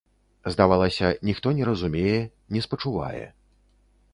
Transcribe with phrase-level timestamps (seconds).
[0.53, 2.17] Здавалася, ніхто не разумее,
[2.57, 3.25] не спачувае.